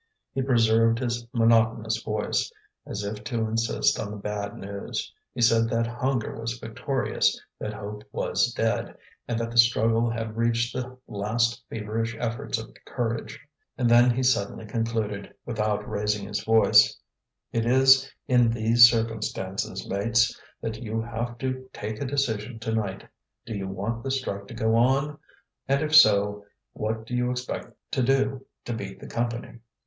[0.33, 2.51] He preserved his monotonous voice,
[2.87, 7.73] as if to insist on the bad news; he said that hunger was victorious, that
[7.75, 13.39] hope was dead, and that the struggle had reached the last feverish efforts of courage.
[13.77, 16.97] And then he suddenly concluded, without raising his voice:
[17.51, 23.07] "It is in these circumstances, mates, that you have to take a decision to night.
[23.45, 25.19] Do you want the strike to go on?
[25.67, 26.43] and if so,
[26.73, 29.59] what do you expect to do to beat the Company?"